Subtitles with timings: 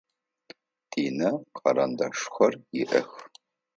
[0.91, 3.09] Динэ карандашхэр иӏэх.